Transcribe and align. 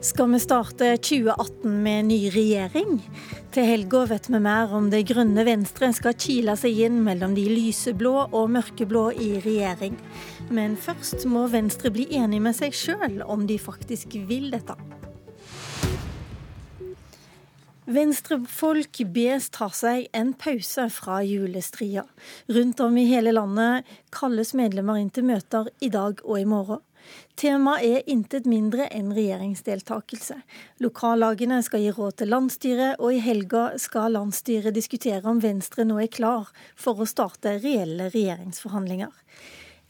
Skal 0.00 0.30
vi 0.32 0.38
starte 0.40 0.96
2018 0.96 1.82
med 1.82 2.06
ny 2.08 2.30
regjering? 2.32 2.94
Til 3.52 3.66
helga 3.68 4.06
vet 4.08 4.30
vi 4.32 4.38
mer 4.40 4.72
om 4.72 4.86
det 4.88 5.02
grønne 5.10 5.44
Venstre 5.44 5.90
skal 5.92 6.16
kile 6.16 6.54
seg 6.56 6.80
inn 6.86 7.02
mellom 7.04 7.34
de 7.36 7.44
lyseblå 7.44 8.14
og 8.30 8.48
mørkeblå 8.54 9.02
i 9.12 9.28
regjering. 9.44 10.00
Men 10.48 10.78
først 10.80 11.28
må 11.28 11.44
Venstre 11.52 11.92
bli 11.92 12.08
enig 12.16 12.40
med 12.40 12.56
seg 12.56 12.72
sjøl 12.72 13.20
om 13.28 13.44
de 13.44 13.60
faktisk 13.60 14.16
vil 14.24 14.48
dette. 14.56 14.78
Venstrefolk 17.84 19.04
bes 19.12 19.52
ta 19.52 19.68
seg 19.68 20.08
en 20.16 20.32
pause 20.32 20.88
fra 20.96 21.20
julestria. 21.28 22.08
Rundt 22.48 22.80
om 22.80 22.96
i 22.96 23.08
hele 23.10 23.36
landet 23.36 23.84
kalles 24.16 24.56
medlemmer 24.56 25.02
inn 25.02 25.12
til 25.12 25.28
møter 25.28 25.68
i 25.84 25.92
dag 25.92 26.24
og 26.24 26.38
i 26.40 26.48
morgen. 26.48 26.86
Temaet 27.40 27.84
er 27.86 28.10
intet 28.12 28.44
mindre 28.50 28.86
enn 28.92 29.14
regjeringsdeltakelse. 29.16 30.36
Lokallagene 30.84 31.62
skal 31.64 31.84
gi 31.84 31.94
råd 31.96 32.18
til 32.20 32.32
landsstyret, 32.34 32.98
og 33.00 33.14
i 33.16 33.22
helga 33.24 33.70
skal 33.80 34.16
landsstyret 34.18 34.76
diskutere 34.76 35.24
om 35.30 35.40
Venstre 35.40 35.86
nå 35.88 35.96
er 36.02 36.12
klar 36.12 36.50
for 36.76 37.00
å 37.00 37.08
starte 37.08 37.56
reelle 37.62 38.10
regjeringsforhandlinger. 38.12 39.14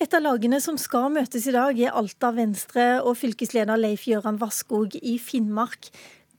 Et 0.01 0.14
av 0.16 0.23
lagene 0.25 0.62
som 0.64 0.78
skal 0.80 1.11
møtes 1.12 1.45
i 1.45 1.52
dag, 1.52 1.77
er 1.77 1.97
Alta 1.98 2.30
Venstre 2.33 2.87
og 3.02 3.19
fylkesleder 3.20 3.77
Leif 3.77 4.06
Gøran 4.09 4.39
Vasskog 4.41 4.95
i 4.97 5.19
Finnmark. 5.20 5.91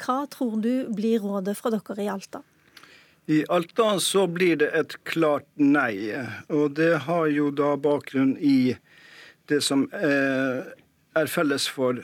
Hva 0.02 0.24
tror 0.34 0.56
du 0.64 0.88
blir 0.96 1.22
rådet 1.22 1.54
fra 1.60 1.70
dere 1.76 2.02
i 2.02 2.10
Alta? 2.10 2.42
I 3.30 3.44
Alta 3.54 4.00
så 4.00 4.26
blir 4.28 4.58
det 4.64 4.72
et 4.74 4.96
klart 5.06 5.46
nei. 5.62 6.10
Og 6.50 6.74
det 6.80 7.04
har 7.06 7.28
jo 7.30 7.52
da 7.54 7.76
bakgrunn 7.78 8.34
i 8.42 8.74
det 9.52 9.62
som 9.62 9.86
eh, 9.94 10.66
er 11.16 11.28
felles 11.32 11.68
for 11.70 12.00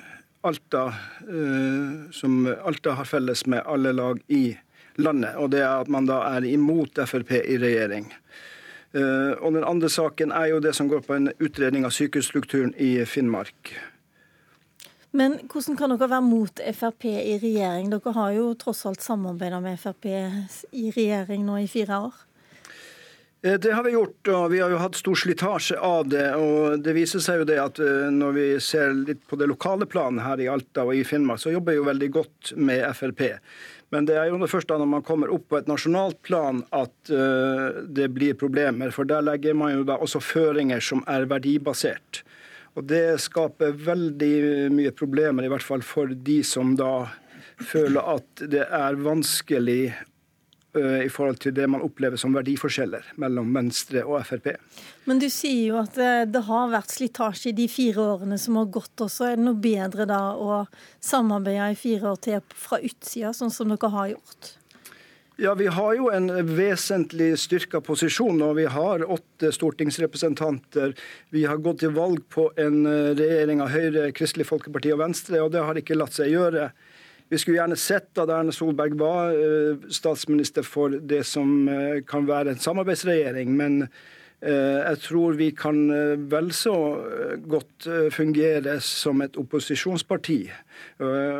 Alta, 0.47 0.87
eh, 1.27 2.11
som 2.11 2.45
Alta 2.65 2.95
har 2.99 3.05
felles 3.05 3.45
med 3.45 3.63
alle 3.65 3.91
lag 3.91 4.21
i 4.27 4.57
landet, 4.95 5.35
og 5.35 5.51
det 5.51 5.61
er 5.61 5.81
at 5.81 5.89
man 5.91 6.07
da 6.07 6.21
er 6.35 6.45
imot 6.47 6.99
Frp 7.05 7.31
i 7.39 7.57
regjering. 7.61 8.11
Eh, 8.93 9.33
og 9.41 9.53
Den 9.53 9.63
andre 9.63 9.89
saken 9.89 10.31
er 10.31 10.51
jo 10.53 10.59
det 10.59 10.75
som 10.75 10.89
går 10.89 11.03
på 11.05 11.17
en 11.17 11.31
utredning 11.39 11.85
av 11.85 11.91
sykehusstrukturen 11.95 12.73
i 12.77 13.05
Finnmark. 13.05 13.75
Men 15.11 15.39
hvordan 15.49 15.77
kan 15.79 15.93
dere 15.93 16.09
være 16.09 16.21
mot 16.21 16.61
Frp 16.75 17.05
i 17.09 17.37
regjering? 17.41 17.89
Dere 17.91 18.13
har 18.13 18.31
jo 18.35 18.53
tross 18.59 18.85
alt 18.85 19.01
samarbeida 19.01 19.59
med 19.63 19.79
Frp 19.79 20.05
i 20.07 20.91
regjering 20.91 21.45
nå 21.47 21.61
i 21.63 21.69
fire 21.71 22.01
år. 22.07 22.23
Eh, 23.41 23.53
det 23.53 23.71
har 23.71 23.83
vi 23.83 23.91
gjort, 23.91 24.27
og 24.27 24.51
vi 24.51 24.59
har 24.59 24.71
jo 24.73 24.79
hatt 24.81 24.97
stor 24.97 25.15
slitasje 25.15 25.77
av 25.79 26.07
det. 26.09 26.29
og 26.35 26.81
Det 26.83 26.95
viser 26.97 27.21
seg 27.23 27.41
jo 27.41 27.49
det 27.49 27.59
at 27.61 27.81
eh, 27.83 28.09
når 28.13 28.37
vi 28.37 28.47
ser 28.63 28.95
litt 28.97 29.21
på 29.29 29.37
det 29.37 29.49
lokale 29.49 29.85
planet 29.89 30.25
her 30.25 30.41
i 30.41 30.49
Alta 30.51 30.87
og 30.87 30.95
i 30.97 31.05
Finnmark, 31.05 31.41
så 31.43 31.53
jobber 31.53 31.75
vi 31.75 31.81
jo 31.81 31.89
veldig 31.89 32.09
godt 32.15 32.53
med 32.57 32.85
Frp. 32.97 33.23
Men 33.93 34.07
det 34.09 34.17
er 34.19 34.27
jo 34.27 34.39
det 34.41 34.49
første 34.51 34.75
når 34.75 34.89
man 34.97 35.05
kommer 35.05 35.29
opp 35.31 35.45
på 35.51 35.59
et 35.61 35.69
nasjonalt 35.69 36.17
plan 36.27 36.57
at 36.75 37.11
uh, 37.13 37.85
det 37.87 38.09
blir 38.11 38.35
problemer. 38.35 38.91
For 38.91 39.07
der 39.07 39.23
legger 39.23 39.55
man 39.55 39.77
jo 39.77 39.85
da 39.87 39.95
også 40.03 40.19
føringer 40.19 40.83
som 40.83 41.05
er 41.07 41.23
verdibasert. 41.31 42.19
Og 42.75 42.83
det 42.91 43.21
skaper 43.23 43.79
veldig 43.79 44.73
mye 44.75 44.91
problemer, 44.91 45.47
i 45.47 45.53
hvert 45.53 45.63
fall 45.63 45.85
for 45.87 46.11
de 46.11 46.41
som 46.43 46.75
da 46.75 47.07
føler 47.63 48.11
at 48.17 48.43
det 48.51 48.67
er 48.67 48.99
vanskelig 49.07 49.93
Eh, 49.95 50.16
i 51.05 51.09
forhold 51.11 51.39
til 51.43 51.55
det 51.57 51.67
man 51.69 51.83
opplever 51.85 52.19
som 52.19 52.35
verdiforskjeller 52.37 53.13
mellom 53.21 53.49
Venstre 53.55 54.03
og 54.05 54.21
Frp. 54.27 54.53
Men 55.09 55.21
du 55.21 55.27
sier 55.31 55.71
jo 55.71 55.79
at 55.81 55.97
eh, 56.01 56.25
det 56.29 56.43
har 56.47 56.71
vært 56.73 56.93
slitasje 56.93 57.51
i 57.51 57.57
de 57.57 57.67
fire 57.71 58.03
årene 58.15 58.37
som 58.41 58.59
har 58.59 58.69
gått 58.73 59.05
også. 59.05 59.31
Er 59.31 59.39
det 59.39 59.47
noe 59.47 59.59
bedre 59.61 60.07
da 60.09 60.21
å 60.35 60.61
samarbeide 61.03 61.73
i 61.73 61.79
fire 61.79 62.13
år 62.13 62.23
til 62.27 62.55
fra 62.55 62.81
utsida, 62.83 63.33
sånn 63.35 63.53
som 63.53 63.73
dere 63.73 63.91
har 63.93 64.13
gjort? 64.15 64.53
Ja, 65.39 65.53
Vi 65.53 65.67
har 65.67 65.93
jo 65.93 66.09
en 66.09 66.31
vesentlig 66.57 67.35
styrka 67.37 67.77
posisjon, 67.85 68.39
og 68.41 68.55
vi 68.57 68.63
har 68.65 69.03
åtte 69.05 69.51
stortingsrepresentanter. 69.53 70.95
Vi 71.29 71.43
har 71.45 71.61
gått 71.61 71.83
til 71.83 71.93
valg 71.93 72.23
på 72.33 72.47
en 72.57 72.85
eh, 72.89 73.11
regjering 73.13 73.61
av 73.61 73.69
Høyre, 73.69 74.09
Kristelig 74.17 74.47
Folkeparti 74.49 74.95
og 74.95 75.03
Venstre, 75.03 75.43
og 75.45 75.51
det 75.53 75.61
har 75.61 75.77
ikke 75.77 75.99
latt 75.99 76.17
seg 76.17 76.33
gjøre. 76.33 76.71
Vi 77.29 77.37
skulle 77.37 77.59
gjerne 77.59 77.75
sett 77.75 78.15
at 78.21 78.31
Erne 78.31 78.53
Solberg 78.55 78.95
var 78.99 79.33
eh, 79.35 79.89
statsminister 79.91 80.63
for 80.63 80.95
det 80.95 81.25
som 81.27 81.67
eh, 81.67 81.99
kan 82.07 82.27
være 82.27 82.53
en 82.53 82.61
samarbeidsregjering. 82.63 83.51
Men 83.59 83.81
eh, 83.83 84.79
jeg 84.79 85.01
tror 85.03 85.35
vi 85.35 85.49
kan 85.51 85.81
vel 86.31 86.53
så 86.55 86.75
godt 87.51 87.89
fungere 88.15 88.79
som 88.79 89.21
et 89.25 89.35
opposisjonsparti. 89.39 90.39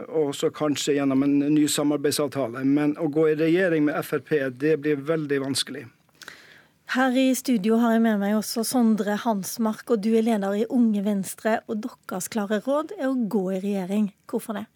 Også 0.08 0.52
kanskje 0.52 0.98
gjennom 1.00 1.24
en 1.24 1.40
ny 1.56 1.68
samarbeidsavtale. 1.72 2.66
Men 2.68 2.98
å 3.00 3.08
gå 3.08 3.30
i 3.32 3.38
regjering 3.40 3.88
med 3.88 4.04
Frp, 4.04 4.34
det 4.60 4.80
blir 4.84 5.08
veldig 5.08 5.44
vanskelig. 5.48 5.88
Her 6.96 7.16
i 7.20 7.34
studio 7.36 7.82
har 7.82 7.98
jeg 7.98 8.04
med 8.06 8.22
meg 8.22 8.38
også 8.38 8.64
Sondre 8.68 9.18
Hansmark, 9.20 9.90
og 9.92 10.04
du 10.04 10.14
er 10.16 10.24
leder 10.24 10.56
i 10.56 10.68
Unge 10.72 11.04
Venstre. 11.04 11.60
Og 11.68 11.84
deres 11.84 12.32
klare 12.32 12.62
råd 12.64 12.96
er 12.96 13.10
å 13.10 13.20
gå 13.28 13.44
i 13.56 13.60
regjering. 13.60 14.12
Hvorfor 14.28 14.60
det? 14.60 14.68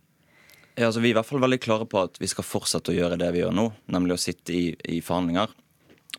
Ja, 0.75 0.87
altså, 0.87 1.01
vi 1.03 1.09
er 1.09 1.15
i 1.15 1.17
hvert 1.17 1.27
fall 1.27 1.41
veldig 1.43 1.59
klare 1.59 1.85
på 1.89 1.99
at 1.99 2.15
vi 2.21 2.29
skal 2.31 2.47
fortsette 2.47 2.93
å 2.93 2.95
gjøre 2.95 3.17
det 3.19 3.27
vi 3.35 3.41
gjør 3.41 3.55
nå, 3.55 3.65
nemlig 3.91 4.15
å 4.15 4.21
sitte 4.21 4.53
i, 4.55 4.69
i 4.87 5.01
forhandlinger. 5.03 5.51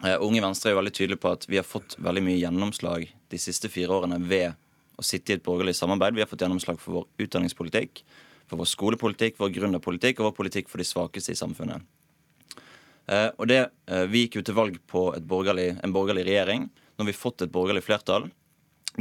Uh, 0.03 0.19
Unge 0.25 0.43
Venstre 0.45 0.69
er 0.69 0.75
jo 0.75 0.81
veldig 0.83 0.93
tydelige 0.99 1.23
på 1.23 1.33
at 1.33 1.47
vi 1.49 1.57
har 1.61 1.65
fått 1.65 1.97
veldig 2.03 2.25
mye 2.27 2.41
gjennomslag 2.41 3.07
de 3.33 3.41
siste 3.41 3.71
fire 3.73 3.97
årene 3.97 4.19
ved 4.21 4.59
å 5.01 5.05
sitte 5.07 5.33
i 5.33 5.39
et 5.39 5.47
borgerlig 5.47 5.77
samarbeid. 5.79 6.19
Vi 6.19 6.25
har 6.25 6.29
fått 6.29 6.45
gjennomslag 6.45 6.83
for 6.83 6.99
vår 6.99 7.25
utdanningspolitikk, 7.25 8.05
for 8.51 8.61
vår 8.61 8.69
skolepolitikk, 8.75 9.41
vår 9.41 9.55
gründerpolitikk 9.57 10.21
og 10.21 10.29
vår 10.29 10.37
politikk 10.43 10.69
for 10.69 10.83
de 10.83 10.89
svakeste 10.91 11.33
i 11.33 11.41
samfunnet. 11.41 11.89
Uh, 13.09 13.33
og 13.41 13.49
det, 13.49 13.65
uh, 13.89 14.05
Vi 14.05 14.27
gikk 14.27 14.41
jo 14.43 14.47
til 14.47 14.59
valg 14.59 14.79
på 14.91 15.09
borgerlig, 15.33 15.79
en 15.81 15.97
borgerlig 15.97 16.29
regjering. 16.29 16.69
Nå 16.69 17.07
har 17.07 17.09
vi 17.09 17.17
fått 17.17 17.47
et 17.47 17.55
borgerlig 17.55 17.87
flertall. 17.89 18.29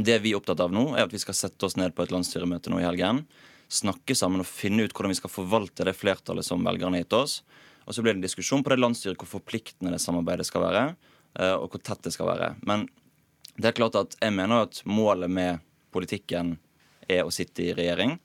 Det 0.00 0.16
vi 0.24 0.32
er 0.32 0.40
opptatt 0.40 0.64
av 0.64 0.72
nå, 0.72 0.94
er 0.96 1.04
at 1.04 1.12
vi 1.12 1.20
skal 1.20 1.36
sette 1.36 1.68
oss 1.68 1.76
ned 1.76 1.92
på 1.92 2.06
et 2.06 2.14
landsstyremøte 2.14 2.72
nå 2.72 2.80
i 2.80 2.88
helgen 2.88 3.26
snakke 3.72 4.16
sammen 4.18 4.42
og 4.42 4.48
finne 4.48 4.84
ut 4.84 4.92
hvordan 4.92 5.12
vi 5.14 5.18
skal 5.18 5.32
forvalte 5.32 5.86
det 5.88 5.96
flertallet 5.96 6.46
som 6.46 6.64
velgerne 6.66 6.98
har 6.98 7.06
gitt 7.06 7.16
oss. 7.16 7.38
Og 7.86 7.94
så 7.94 8.02
blir 8.02 8.14
det 8.14 8.20
en 8.20 8.26
diskusjon 8.26 8.62
på 8.62 8.72
det 8.72 8.80
landsstyret 8.80 9.18
hvor 9.20 9.30
forpliktende 9.30 9.94
det 9.94 10.02
samarbeidet 10.02 10.46
skal 10.46 10.66
være, 10.66 10.84
eh, 11.40 11.54
og 11.56 11.72
hvor 11.72 11.82
tett 11.82 12.04
det 12.04 12.14
skal 12.14 12.30
være. 12.30 12.52
Men 12.68 12.86
det 13.56 13.72
er 13.72 13.78
klart 13.78 13.98
at 13.98 14.16
jeg 14.20 14.34
mener 14.34 14.68
at 14.68 14.82
målet 14.88 15.32
med 15.32 15.64
politikken 15.92 16.56
er 17.10 17.24
å 17.26 17.34
sitte 17.34 17.64
i 17.64 17.74
regjering. 17.76 18.16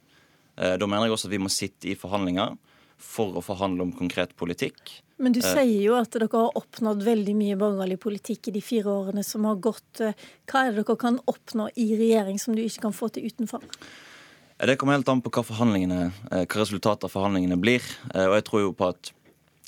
Eh, 0.58 0.76
da 0.78 0.88
mener 0.88 1.08
jeg 1.08 1.18
også 1.18 1.32
at 1.32 1.36
vi 1.36 1.44
må 1.44 1.52
sitte 1.54 1.92
i 1.92 1.98
forhandlinger 2.00 2.56
for 2.98 3.38
å 3.38 3.44
forhandle 3.46 3.86
om 3.86 3.94
konkret 3.94 4.34
politikk. 4.38 5.00
Men 5.22 5.34
du 5.34 5.40
eh. 5.42 5.48
sier 5.48 5.82
jo 5.82 5.96
at 5.98 6.14
dere 6.14 6.30
har 6.34 6.60
oppnådd 6.60 7.02
veldig 7.06 7.34
mye 7.38 7.58
borgerlig 7.60 7.98
politikk 8.04 8.52
i 8.52 8.58
de 8.58 8.62
fire 8.62 8.94
årene 8.94 9.24
som 9.26 9.48
har 9.50 9.58
gått. 9.62 10.04
Hva 10.50 10.66
er 10.66 10.76
det 10.76 10.84
dere 10.84 11.00
kan 11.02 11.22
oppnå 11.26 11.72
i 11.76 11.90
regjering 11.98 12.38
som 12.42 12.58
du 12.58 12.62
ikke 12.66 12.88
kan 12.88 12.96
få 12.98 13.10
til 13.14 13.30
utenfor? 13.32 13.66
Det 14.58 14.76
kommer 14.76 14.94
helt 14.94 15.10
an 15.10 15.22
på 15.22 15.30
hva, 15.30 15.44
eh, 15.46 16.46
hva 16.50 16.62
resultatet 16.62 17.04
av 17.06 17.12
forhandlingene 17.14 17.60
blir. 17.62 17.84
Eh, 18.16 18.26
og 18.26 18.34
jeg 18.40 18.46
tror 18.48 18.62
jo 18.62 18.72
på 18.74 18.88
at 18.90 19.12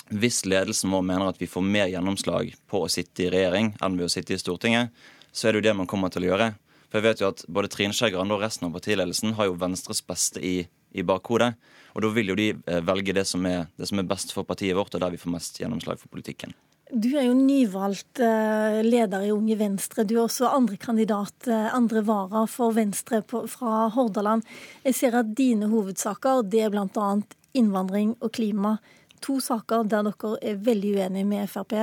hvis 0.09 0.45
ledelsen 0.45 0.89
vår 0.89 1.03
mener 1.05 1.29
at 1.29 1.37
vi 1.37 1.45
får 1.45 1.61
mer 1.61 1.85
gjennomslag 1.87 2.55
på 2.67 2.81
å 2.81 2.89
sitte 2.89 3.27
i 3.27 3.29
regjering 3.29 3.75
enn 3.79 3.97
ved 3.97 4.07
å 4.07 4.09
sitte 4.09 4.33
i 4.33 4.41
Stortinget, 4.41 4.89
så 5.31 5.47
er 5.47 5.53
det 5.53 5.61
jo 5.61 5.67
det 5.69 5.75
man 5.77 5.85
kommer 5.85 6.09
til 6.09 6.25
å 6.25 6.31
gjøre. 6.31 6.55
For 6.89 6.97
jeg 6.97 7.05
vet 7.05 7.21
jo 7.21 7.29
at 7.29 7.45
både 7.45 7.69
Trine 7.69 7.93
Skei 7.93 8.09
Grande 8.09 8.33
og 8.33 8.41
resten 8.41 8.65
av 8.65 8.73
partiledelsen 8.73 9.35
har 9.37 9.45
jo 9.45 9.59
Venstres 9.61 10.01
beste 10.01 10.41
i, 10.41 10.67
i 10.97 11.05
bakhodet. 11.05 11.53
Og 11.93 12.01
da 12.01 12.09
vil 12.09 12.33
jo 12.33 12.39
de 12.39 12.49
eh, 12.57 12.81
velge 12.81 13.13
det 13.13 13.27
som, 13.29 13.45
er, 13.45 13.67
det 13.77 13.91
som 13.91 14.01
er 14.01 14.09
best 14.09 14.33
for 14.33 14.43
partiet 14.43 14.73
vårt, 14.75 14.95
og 14.95 15.05
der 15.05 15.13
vi 15.13 15.21
får 15.21 15.35
mest 15.37 15.61
gjennomslag 15.61 16.01
for 16.01 16.09
politikken. 16.09 16.57
Du 16.89 17.11
er 17.13 17.27
jo 17.27 17.35
nyvalgt 17.37 18.17
eh, 18.25 18.79
leder 18.81 19.21
i 19.21 19.29
Unge 19.29 19.53
Venstre. 19.59 20.01
Du 20.09 20.15
er 20.15 20.23
også 20.23 20.47
andre 20.49 20.77
kandidat, 20.81 21.35
eh, 21.45 21.67
andre 21.75 22.01
vara 22.01 22.47
for 22.49 22.73
Venstre 22.73 23.21
fra 23.29 23.83
Hordaland. 23.93 24.41
Jeg 24.81 24.95
ser 24.97 25.17
at 25.19 25.35
dine 25.37 25.69
hovedsaker 25.69 26.41
det 26.49 26.63
er 26.65 26.71
bl.a. 26.73 27.09
innvandring 27.53 28.15
og 28.17 28.31
klima. 28.33 28.79
To 29.21 29.37
saker 29.43 29.85
der 29.91 30.07
dere 30.07 30.31
er 30.41 30.57
veldig 30.65 30.95
uenige 30.95 31.27
med 31.29 31.51
Frp. 31.51 31.75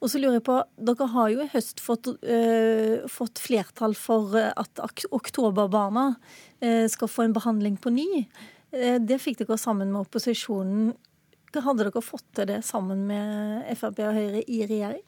Og 0.00 0.08
så 0.08 0.22
lurer 0.22 0.38
jeg 0.38 0.46
på, 0.48 0.56
Dere 0.80 1.08
har 1.12 1.28
jo 1.34 1.44
i 1.44 1.50
høst 1.52 1.82
fått, 1.84 2.08
øh, 2.08 3.04
fått 3.04 3.42
flertall 3.44 3.92
for 3.98 4.32
at 4.32 4.80
Oktoberbarna 5.10 6.14
øh, 6.64 6.86
skal 6.88 7.12
få 7.12 7.26
en 7.26 7.36
behandling 7.36 7.76
på 7.76 7.92
ny. 7.92 8.24
Det 8.72 9.16
fikk 9.20 9.42
dere 9.42 9.56
sammen 9.60 9.92
med 9.92 10.06
opposisjonen. 10.06 10.94
Hadde 11.54 11.86
dere 11.86 12.02
fått 12.04 12.26
til 12.36 12.48
det 12.50 12.58
sammen 12.66 13.06
med 13.08 13.68
Frp 13.78 14.02
og 14.04 14.16
Høyre 14.16 14.42
i 14.44 14.60
regjering? 14.68 15.04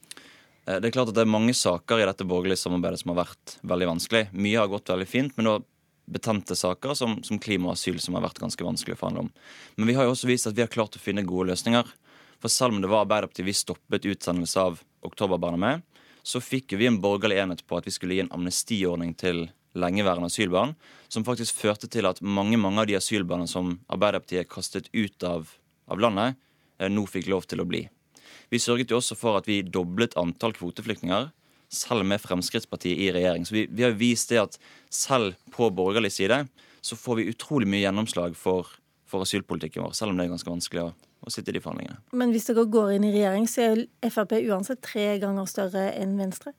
Eh, 0.67 0.79
det 0.81 0.89
er 0.89 0.95
klart 0.95 1.11
at 1.13 1.19
det 1.19 1.27
er 1.27 1.35
mange 1.35 1.55
saker 1.57 2.01
i 2.01 2.07
dette 2.09 2.27
borgerlige 2.29 2.63
samarbeidet 2.63 3.03
som 3.03 3.13
har 3.13 3.27
vært 3.27 3.59
veldig 3.67 3.91
vanskelig. 3.95 4.25
Mye 4.33 4.63
har 4.63 4.73
gått 4.73 4.93
veldig 4.93 5.09
fint, 5.09 5.37
men 5.37 5.47
det 5.47 5.55
var 5.57 5.67
betente 6.11 6.57
saker 6.59 6.97
som, 6.99 7.19
som 7.23 7.39
klima 7.39 7.71
og 7.71 7.77
asyl 7.77 8.01
som 8.03 8.17
har 8.19 8.25
vært 8.25 8.41
ganske 8.43 8.65
vanskelig 8.67 8.97
å 8.97 9.01
forhandle 9.03 9.27
om. 9.29 9.31
Men 9.79 9.91
vi 9.91 9.99
har 9.99 10.09
jo 10.09 10.15
også 10.17 10.31
vist 10.31 10.49
at 10.51 10.57
vi 10.57 10.65
har 10.65 10.73
klart 10.73 10.97
å 10.99 11.03
finne 11.03 11.27
gode 11.27 11.53
løsninger. 11.53 11.93
For 12.41 12.53
selv 12.53 12.75
om 12.75 12.81
det 12.83 12.91
var 12.91 13.05
Arbeiderpartiet 13.05 13.47
vi 13.47 13.55
stoppet 13.55 14.09
utsendelse 14.09 14.65
av 14.65 14.81
oktoberbarna 15.07 15.61
med, 15.61 15.87
så 16.23 16.41
fikk 16.43 16.75
vi 16.77 16.89
en 16.89 17.01
borgerlig 17.01 17.39
enhet 17.41 17.63
på 17.69 17.79
at 17.79 17.87
vi 17.87 17.95
skulle 17.95 18.17
gi 18.17 18.25
en 18.25 18.33
amnestiordning 18.35 19.15
til 19.21 19.47
lengeværende 19.79 20.27
asylbarn, 20.27 20.75
som 21.09 21.25
faktisk 21.25 21.61
førte 21.61 21.89
til 21.91 22.09
at 22.09 22.21
mange 22.21 22.59
mange 22.59 22.83
av 22.83 22.89
de 22.91 22.97
asylbarna 22.99 23.47
som 23.51 23.77
Arbeiderpartiet 23.93 24.51
kastet 24.51 24.91
ut 24.93 25.27
av, 25.27 25.53
av 25.91 26.01
landet, 26.03 26.39
eh, 26.79 26.91
nå 26.91 27.07
fikk 27.11 27.29
lov 27.33 27.47
til 27.51 27.63
å 27.63 27.69
bli. 27.69 27.85
Vi 28.51 28.59
sørget 28.59 28.91
jo 28.91 28.99
også 28.99 29.17
for 29.19 29.39
at 29.39 29.47
vi 29.47 29.61
doblet 29.63 30.17
antall 30.19 30.55
kvoteflyktninger, 30.57 31.31
selv 31.71 32.03
med 32.05 32.19
Fremskrittspartiet 32.19 32.99
i 32.99 33.13
regjering. 33.15 33.45
Så 33.47 33.55
vi, 33.55 33.67
vi 33.71 33.85
har 33.87 33.95
vist 33.95 34.33
det 34.33 34.41
at 34.43 34.57
selv 34.91 35.37
på 35.55 35.69
borgerlig 35.71 36.11
side 36.17 36.43
så 36.83 36.97
får 36.99 37.21
vi 37.21 37.29
utrolig 37.31 37.69
mye 37.71 37.85
gjennomslag 37.85 38.35
for, 38.39 38.67
for 39.07 39.23
asylpolitikken 39.23 39.85
vår, 39.85 39.95
selv 39.95 40.11
om 40.11 40.19
det 40.19 40.27
er 40.27 40.33
ganske 40.33 40.51
vanskelig 40.51 40.83
å, 40.83 40.89
å 41.23 41.31
sitte 41.31 41.53
i 41.53 41.59
de 41.59 41.63
forhandlingene. 41.63 42.01
Men 42.17 42.35
hvis 42.35 42.49
dere 42.51 42.67
går 42.67 42.97
inn 42.97 43.07
i 43.07 43.13
regjering, 43.15 43.47
så 43.51 43.69
er 43.69 43.85
Frp 44.11 44.35
uansett 44.41 44.83
tre 44.83 45.13
ganger 45.23 45.47
større 45.51 45.87
enn 46.01 46.17
Venstre? 46.19 46.57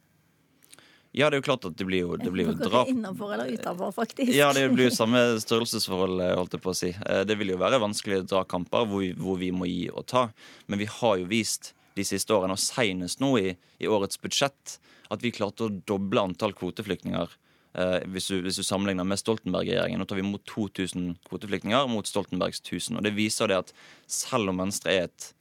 Ja, 1.11 1.27
det 1.27 1.37
er 1.37 1.41
jo 1.41 1.47
klart 1.49 1.65
at 1.67 1.75
det 1.75 1.85
blir 1.87 2.05
jo, 2.05 2.15
det 2.19 2.31
blir 2.31 2.47
jo 2.47 2.55
drap. 2.55 2.87
Innenfor 2.87 3.33
eller 3.35 3.51
utenfor, 3.51 3.91
faktisk. 3.95 4.31
Ja, 4.31 4.53
det 4.55 4.63
blir 4.71 4.87
jo 4.87 4.95
samme 5.01 5.19
størrelsesforhold, 5.43 6.23
eh, 6.23 6.33
holdt 6.39 6.55
jeg 6.55 6.63
på 6.63 6.71
å 6.71 6.77
si. 6.77 6.93
Eh, 6.95 7.23
det 7.27 7.35
vil 7.39 7.51
jo 7.51 7.59
være 7.59 7.81
vanskelig 7.83 8.21
å 8.21 8.27
dra 8.31 8.45
kamper 8.47 8.87
hvor 8.87 9.03
vi, 9.03 9.11
hvor 9.19 9.39
vi 9.41 9.51
må 9.55 9.67
gi 9.67 9.89
og 9.91 10.07
ta. 10.07 10.29
Men 10.71 10.79
vi 10.79 10.87
har 10.87 11.19
jo 11.19 11.27
vist 11.31 11.73
de 11.99 12.05
siste 12.07 12.31
årene, 12.31 12.55
og 12.55 12.63
senest 12.63 13.19
nå 13.19 13.33
i, 13.41 13.51
i 13.83 13.91
årets 13.91 14.21
budsjett, 14.23 14.77
at 15.11 15.23
vi 15.23 15.33
klarte 15.35 15.67
å 15.67 15.73
doble 15.91 16.23
antall 16.23 16.55
kvoteflyktninger. 16.55 17.35
Eh, 17.75 17.97
hvis, 18.11 18.31
du, 18.31 18.39
hvis, 18.43 18.59
du, 18.59 18.63
sammenligner 18.67 19.07
med 19.07 19.19
Stoltenberg-regjeringen. 19.19 19.99
Nå 19.99 20.07
tar 20.07 20.19
vi 20.19 20.25
imot 20.25 20.47
2000 20.47 21.13
kvoteflyktninger 21.27 21.91
mot 21.91 22.07
Stoltenbergs 22.07 22.63
1000. 22.63 22.99
Og 22.99 23.03
Det 23.03 23.15
viser 23.15 23.51
det 23.51 23.61
at 23.65 23.75
selv 24.07 24.51
om 24.51 24.63
Venstre 24.63 24.95
er 24.95 25.07
et 25.07 25.31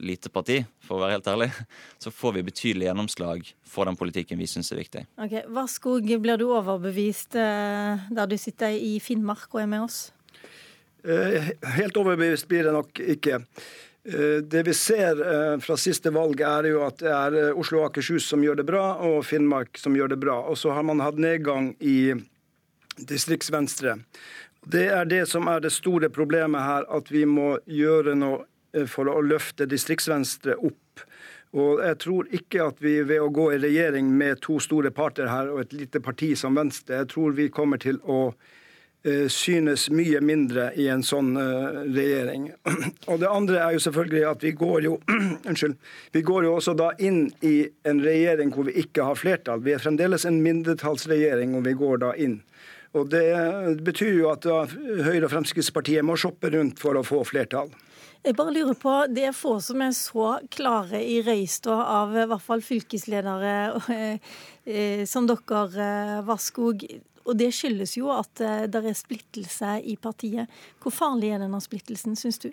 lite 0.00 0.30
parti, 0.32 0.62
for 0.80 0.96
å 0.96 1.02
være 1.02 1.18
helt 1.18 1.26
ærlig, 1.28 1.48
så 2.00 2.12
får 2.14 2.38
vi 2.38 2.44
betydelig 2.46 2.86
gjennomslag 2.88 3.50
for 3.70 3.88
den 3.88 3.98
politikken 3.98 4.40
vi 4.40 4.48
syns 4.50 4.72
er 4.72 4.80
viktig. 4.80 5.04
Ok, 5.20 5.36
Varskog, 5.52 6.08
blir 6.22 6.40
du 6.40 6.48
overbevist 6.48 7.36
eh, 7.38 8.08
der 8.10 8.30
du 8.30 8.36
sitter 8.40 8.74
i 8.74 8.96
Finnmark 9.04 9.52
og 9.52 9.62
er 9.62 9.70
med 9.70 9.84
oss? 9.84 10.00
Eh, 11.04 11.52
helt 11.76 11.96
overbevist 11.96 12.48
blir 12.48 12.66
det 12.66 12.74
nok 12.74 13.00
ikke. 13.14 13.40
Eh, 14.04 14.40
det 14.42 14.64
vi 14.66 14.74
ser 14.76 15.22
eh, 15.22 15.54
fra 15.62 15.78
siste 15.80 16.12
valg, 16.14 16.40
er 16.40 16.72
jo 16.72 16.82
at 16.86 17.00
det 17.04 17.14
er 17.14 17.38
Oslo 17.52 17.82
og 17.82 17.90
Akershus 17.90 18.28
som 18.28 18.44
gjør 18.44 18.60
det 18.60 18.68
bra, 18.68 18.84
og 19.06 19.24
Finnmark 19.28 19.80
som 19.80 19.96
gjør 19.96 20.14
det 20.14 20.20
bra. 20.24 20.40
Og 20.50 20.58
så 20.60 20.74
har 20.76 20.86
man 20.86 21.04
hatt 21.04 21.20
nedgang 21.20 21.74
i 21.80 22.14
distriktsvenstre. 22.96 24.00
Det 24.60 24.88
er 24.92 25.06
det 25.08 25.22
som 25.30 25.46
er 25.48 25.62
det 25.64 25.72
store 25.72 26.10
problemet 26.12 26.60
her, 26.60 26.84
at 26.92 27.08
vi 27.12 27.24
må 27.24 27.54
gjøre 27.64 28.16
noe 28.18 28.44
Eh, 28.44 28.49
for 28.86 29.10
å 29.10 29.20
løfte 29.24 29.66
distriktsvenstre 29.66 30.54
opp. 30.56 31.04
Og 31.58 31.80
jeg 31.82 31.98
tror 32.04 32.28
ikke 32.30 32.62
at 32.70 32.78
vi 32.82 33.00
ved 33.02 33.18
å 33.24 33.32
gå 33.34 33.48
i 33.54 33.58
regjering 33.58 34.12
med 34.14 34.38
to 34.44 34.60
store 34.62 34.92
parter 34.94 35.26
her 35.30 35.50
og 35.50 35.64
et 35.64 35.74
lite 35.74 36.02
parti 36.02 36.36
som 36.38 36.54
Venstre, 36.54 37.02
jeg 37.02 37.10
tror 37.10 37.34
vi 37.34 37.48
kommer 37.50 37.80
til 37.82 37.98
å 38.06 38.20
uh, 38.30 39.26
synes 39.32 39.88
mye 39.90 40.20
mindre 40.22 40.68
i 40.78 40.86
en 40.92 41.02
sånn 41.02 41.32
uh, 41.34 41.82
regjering. 41.90 42.52
Og 43.10 43.18
det 43.18 43.32
andre 43.32 43.58
er 43.64 43.74
jo 43.74 43.82
selvfølgelig 43.82 44.22
at 44.30 44.46
vi 44.46 44.54
går 44.62 44.86
jo 44.86 44.94
Unnskyld. 45.50 45.74
Vi 46.14 46.22
går 46.22 46.46
jo 46.46 46.54
også 46.60 46.76
da 46.78 46.92
inn 47.02 47.24
i 47.42 47.64
en 47.82 48.04
regjering 48.04 48.54
hvor 48.54 48.70
vi 48.70 48.78
ikke 48.84 49.10
har 49.10 49.18
flertall. 49.18 49.66
Vi 49.66 49.74
er 49.74 49.82
fremdeles 49.82 50.28
en 50.28 50.38
mindretallsregjering, 50.46 51.58
og 51.58 51.66
vi 51.66 51.74
går 51.82 52.04
da 52.06 52.14
inn. 52.14 52.38
Og 52.94 53.10
det 53.10 53.26
betyr 53.86 54.16
jo 54.18 54.30
at 54.32 54.46
Høyre 54.46 55.26
og 55.26 55.30
Fremskrittspartiet 55.30 56.06
må 56.06 56.16
shoppe 56.18 56.50
rundt 56.54 56.78
for 56.82 56.98
å 56.98 57.06
få 57.06 57.22
flertall. 57.26 57.70
Jeg 58.20 58.36
bare 58.36 58.52
lurer 58.52 58.76
på, 58.76 58.94
Det 59.08 59.22
er 59.30 59.36
få 59.36 59.54
som 59.64 59.80
er 59.80 59.94
så 59.96 60.34
klare 60.52 61.00
i 61.00 61.20
røysta 61.24 61.72
av 61.72 62.12
i 62.12 62.26
hvert 62.28 62.44
fall 62.44 62.60
fylkesledere 62.60 63.52
eh, 63.94 65.04
som 65.08 65.28
dere, 65.28 65.86
eh, 65.86 66.18
Varskog. 66.28 66.84
Og 67.24 67.38
det 67.40 67.48
skyldes 67.56 67.96
jo 67.96 68.10
at 68.12 68.42
eh, 68.44 68.66
det 68.68 68.82
er 68.84 68.98
splittelse 68.98 69.78
i 69.88 69.96
partiet. 69.96 70.52
Hvor 70.82 70.92
farlig 70.92 71.32
er 71.32 71.40
denne 71.40 71.62
splittelsen, 71.64 72.18
syns 72.20 72.42
du? 72.44 72.50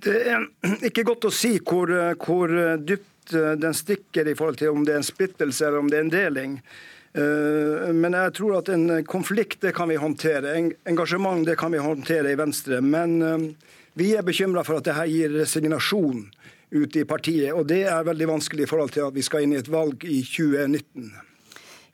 Det 0.00 0.20
er 0.28 0.44
ikke 0.90 1.06
godt 1.08 1.28
å 1.28 1.32
si 1.32 1.54
hvor, 1.60 1.92
hvor 2.20 2.52
dypt 2.80 3.32
den 3.32 3.76
stikker 3.76 4.28
i 4.28 4.36
forhold 4.36 4.60
til 4.60 4.72
om 4.74 4.84
det 4.84 4.96
er 4.96 5.00
en 5.00 5.06
splittelse 5.06 5.66
eller 5.66 5.80
om 5.80 5.90
det 5.92 5.98
er 5.98 6.06
en 6.06 6.12
deling. 6.12 6.54
Men 8.00 8.16
jeg 8.16 8.32
tror 8.38 8.56
at 8.58 8.70
en 8.72 9.04
konflikt 9.04 9.60
det 9.60 9.74
kan 9.76 9.90
vi 9.92 9.98
håndtere. 10.00 10.54
Engasjement 10.88 11.44
det 11.46 11.58
kan 11.60 11.76
vi 11.76 11.84
håndtere 11.84 12.32
i 12.32 12.38
Venstre. 12.40 12.80
Men 12.80 13.52
vi 13.98 14.12
er 14.16 14.26
bekymra 14.26 14.64
for 14.66 14.80
at 14.80 14.86
dette 14.86 15.08
gir 15.10 15.32
resignasjon 15.34 16.24
ute 16.70 17.02
i 17.02 17.08
partiet, 17.08 17.50
og 17.52 17.66
det 17.70 17.82
er 17.90 18.06
veldig 18.06 18.30
vanskelig 18.30 18.66
i 18.66 18.70
forhold 18.70 18.94
til 18.94 19.08
at 19.08 19.16
vi 19.16 19.24
skal 19.26 19.44
inn 19.44 19.56
i 19.56 19.60
et 19.60 19.70
valg 19.70 20.04
i 20.06 20.20
2019. 20.22 21.10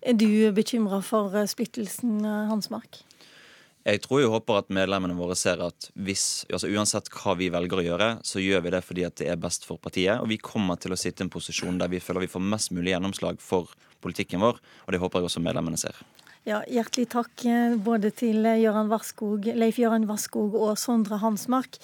Er 0.07 0.17
du 0.21 0.29
bekymra 0.55 1.01
for 1.03 1.35
eh, 1.35 1.49
splittelsen, 1.49 2.21
eh, 2.21 2.43
Hansmark? 2.51 3.01
Jeg 3.87 4.03
tror 4.03 4.21
jeg 4.21 4.31
håper 4.31 4.59
at 4.59 4.73
medlemmene 4.75 5.15
våre 5.15 5.37
ser 5.39 5.61
at 5.63 5.89
hvis, 5.95 6.45
altså 6.51 6.69
uansett 6.75 7.09
hva 7.15 7.37
vi 7.39 7.49
velger 7.55 7.79
å 7.81 7.85
gjøre, 7.87 8.09
så 8.27 8.43
gjør 8.43 8.65
vi 8.65 8.73
det 8.75 8.81
fordi 8.83 9.05
at 9.07 9.15
det 9.21 9.29
er 9.31 9.39
best 9.39 9.67
for 9.67 9.79
partiet. 9.79 10.19
Og 10.19 10.27
vi 10.33 10.41
kommer 10.43 10.79
til 10.83 10.95
å 10.95 10.99
sitte 10.99 11.23
i 11.23 11.27
en 11.27 11.31
posisjon 11.31 11.79
der 11.79 11.93
vi 11.93 12.03
føler 12.03 12.27
vi 12.27 12.33
får 12.33 12.43
mest 12.43 12.75
mulig 12.75 12.93
gjennomslag 12.93 13.39
for 13.43 13.71
politikken 14.03 14.43
vår. 14.43 14.59
Og 14.59 14.91
det 14.95 15.01
håper 15.03 15.23
jeg 15.23 15.31
også 15.31 15.45
medlemmene 15.47 15.79
ser. 15.79 16.03
Ja, 16.47 16.61
Hjertelig 16.71 17.09
takk 17.11 17.43
eh, 17.51 17.73
både 17.75 18.13
til 18.15 18.47
eh, 18.47 18.77
Varskog, 18.87 19.49
Leif 19.59 19.81
Jøran 19.83 20.05
Varskog 20.07 20.55
og 20.55 20.77
Sondre 20.79 21.19
Hansmark. 21.19 21.81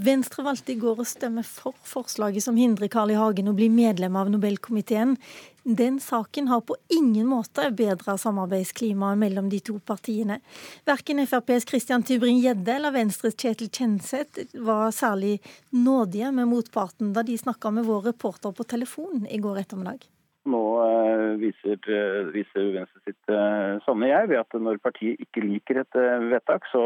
Venstre 0.00 0.46
valgte 0.46 0.72
i 0.72 0.78
går 0.80 1.02
å 1.02 1.04
stemme 1.04 1.44
for 1.44 1.76
forslaget 1.84 2.46
som 2.46 2.56
hindrer 2.56 2.88
Carl 2.88 3.12
I. 3.12 3.18
Hagen 3.20 3.52
å 3.52 3.54
bli 3.58 3.68
medlem 3.68 4.16
av 4.16 4.32
Nobelkomiteen. 4.32 5.18
Den 5.60 6.00
saken 6.00 6.48
har 6.48 6.64
på 6.64 6.78
ingen 6.88 7.28
måte 7.28 7.68
bedra 7.76 8.16
samarbeidsklimaet 8.16 9.20
mellom 9.20 9.52
de 9.52 9.60
to 9.60 9.76
partiene. 9.84 10.40
Verken 10.88 11.20
FrPs 11.26 11.68
Christian 11.68 12.00
Tybring-Gjedde 12.00 12.78
eller 12.78 12.96
Venstres 12.96 13.36
Kjetil 13.36 13.68
Kjenseth 13.68 14.48
var 14.56 14.88
særlig 14.96 15.36
nådige 15.76 16.32
med 16.32 16.48
motparten 16.48 17.12
da 17.12 17.28
de 17.28 17.36
snakka 17.36 17.76
med 17.76 17.84
vår 17.84 18.14
reporter 18.14 18.56
på 18.56 18.72
telefon 18.72 19.28
i 19.28 19.36
går 19.36 19.66
ettermiddag. 19.66 20.08
Nå 20.48 20.62
eh, 20.82 21.24
viser, 21.42 21.80
eh, 21.92 22.28
viser 22.32 22.70
Venstre 22.76 23.02
sitt 23.04 23.32
eh, 23.32 23.80
sanne 23.84 24.08
jeg 24.08 24.30
ved 24.30 24.40
at 24.40 24.56
når 24.56 24.80
partiet 24.80 25.20
ikke 25.24 25.44
liker 25.44 25.82
et 25.82 25.98
vedtak 26.30 26.68
så, 26.72 26.84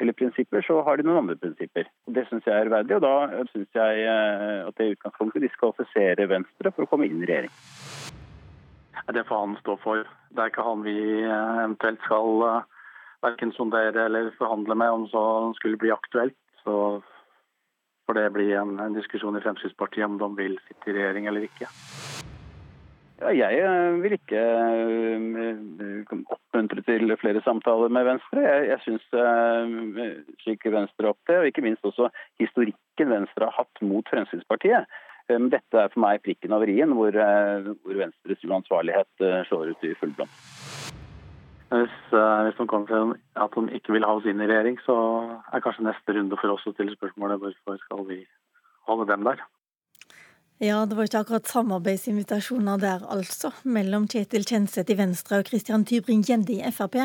eller 0.00 0.16
prinsipper, 0.16 0.64
så 0.64 0.80
har 0.86 0.96
de 0.96 1.04
noen 1.06 1.22
andre 1.24 1.36
prinsipper. 1.42 1.90
Det 2.06 2.24
syns 2.28 2.48
jeg 2.48 2.64
er 2.64 2.72
verdig, 2.72 2.96
og 2.96 3.04
da 3.04 3.44
syns 3.50 3.68
jeg 3.76 4.06
at 4.08 4.78
det 4.78 4.86
i 4.86 4.96
utgangspunktet 4.96 5.44
diskvalifiserer 5.44 6.30
Venstre 6.30 6.72
for 6.72 6.86
å 6.86 6.90
komme 6.90 7.08
inn 7.08 7.20
i 7.24 7.28
regjering. 7.28 7.54
Det 9.14 9.24
får 9.28 9.44
han 9.44 9.56
stå 9.60 9.76
for. 9.82 10.02
Det 10.34 10.42
er 10.42 10.50
ikke 10.52 10.66
han 10.66 10.84
vi 10.86 10.98
eventuelt 11.24 12.02
skal 12.06 12.64
verken 13.24 13.52
sondere 13.56 14.06
eller 14.06 14.30
forhandle 14.38 14.76
med 14.78 14.94
om 14.94 15.06
så 15.10 15.22
skulle 15.58 15.80
bli 15.80 15.92
aktuelt. 15.94 16.36
Så 16.62 17.00
får 18.06 18.20
det 18.20 18.30
bli 18.36 18.52
en, 18.56 18.78
en 18.80 18.96
diskusjon 18.96 19.36
i 19.36 19.42
Fremskrittspartiet 19.44 20.06
om 20.06 20.20
de 20.20 20.30
vil 20.38 20.58
sitte 20.68 20.92
i 20.92 20.96
regjering 20.96 21.28
eller 21.28 21.48
ikke. 21.48 21.68
Ja, 23.18 23.32
jeg 23.34 23.62
eh, 23.66 23.96
vil 23.98 24.14
ikke 24.14 24.38
eh, 24.38 26.10
oppmuntre 26.30 26.84
til 26.86 27.10
flere 27.18 27.40
samtaler 27.42 27.90
med 27.90 28.06
Venstre. 28.06 28.44
Jeg, 28.44 28.68
jeg 28.68 28.78
syns 28.84 29.08
eh, 29.18 30.12
slik 30.44 30.66
Venstre 30.70 31.10
opptrer, 31.10 31.40
og 31.42 31.50
ikke 31.50 31.64
minst 31.66 31.88
også 31.88 32.12
historikken 32.38 33.10
Venstre 33.10 33.48
har 33.48 33.56
hatt 33.58 33.82
mot 33.82 34.06
Fremskrittspartiet. 34.12 34.86
Dette 35.28 35.76
er 35.76 35.90
for 35.92 36.00
meg 36.00 36.22
prikken 36.24 36.54
over 36.56 36.70
i-en, 36.72 36.94
hvor, 36.96 37.12
hvor, 37.12 37.96
Venstres 37.98 38.46
uansvarlighet 38.48 39.26
slår 39.50 39.74
ut 39.74 39.82
i 39.84 39.90
full 40.00 40.14
blom. 40.16 40.30
Hvis, 41.68 41.98
hvis 42.08 42.56
de 42.56 42.66
kommer 42.70 42.88
til 42.88 43.12
at 43.36 43.58
de 43.58 43.76
ikke 43.76 43.92
vil 43.92 44.06
ha 44.08 44.14
oss 44.16 44.30
inn 44.30 44.40
i 44.40 44.48
regjering, 44.48 44.78
så 44.86 44.96
er 45.52 45.60
kanskje 45.66 45.84
neste 45.84 46.16
runde 46.16 46.38
for 46.40 46.54
oss 46.54 46.64
å 46.64 46.72
stille 46.72 46.96
spørsmålet 46.96 47.42
hvorfor 47.44 47.76
skal 47.82 48.08
vi 48.08 48.22
holde 48.88 49.10
dem 49.10 49.28
der. 49.28 49.44
Ja, 50.58 50.80
det 50.90 50.96
var 50.98 51.06
ikke 51.06 51.20
akkurat 51.22 51.46
samarbeidsinvitasjoner 51.46 52.80
der, 52.82 53.02
altså, 53.14 53.52
mellom 53.62 54.08
Kjetil 54.10 54.42
Kjenseth 54.42 54.90
i 54.90 54.96
Venstre 54.98 55.38
og 55.38 55.46
Christian 55.46 55.84
Tybring-Gjedde 55.86 56.56
i 56.56 56.72
Frp. 56.74 56.96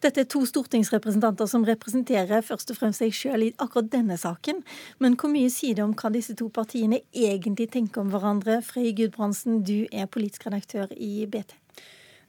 Dette 0.00 0.22
er 0.22 0.30
to 0.32 0.40
stortingsrepresentanter 0.48 1.50
som 1.50 1.66
representerer 1.68 2.40
først 2.40 2.72
og 2.72 2.78
fremst 2.78 3.02
seg 3.04 3.12
sjøl 3.12 3.44
i 3.44 3.50
akkurat 3.60 3.92
denne 3.92 4.16
saken. 4.16 4.64
Men 5.04 5.18
hvor 5.20 5.28
mye 5.34 5.52
sier 5.52 5.76
det 5.76 5.84
om 5.84 5.92
hva 5.92 6.14
disse 6.16 6.32
to 6.40 6.48
partiene 6.48 7.02
egentlig 7.12 7.68
tenker 7.76 8.06
om 8.06 8.14
hverandre? 8.14 8.62
Frøy 8.64 8.94
Gudbrandsen, 8.96 9.60
du 9.68 9.84
er 9.92 10.08
politisk 10.08 10.48
redaktør 10.48 10.88
i 10.96 11.28
BT. 11.28 11.52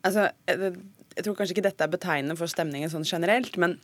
Altså, 0.03 0.27
jeg 0.51 1.23
tror 1.23 1.39
kanskje 1.39 1.55
ikke 1.55 1.69
dette 1.69 1.87
er 1.87 1.95
betegnende 1.95 2.35
for 2.35 2.51
stemningen 2.51 2.91
sånn 2.91 3.07
generelt, 3.07 3.55
men 3.55 3.79